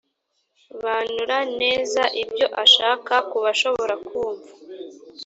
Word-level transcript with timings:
banura 0.83 1.37
neza 1.61 2.01
ibyo 2.23 2.47
ashaka 2.63 3.13
kubashobora 3.29 3.95
kumva 4.07 4.49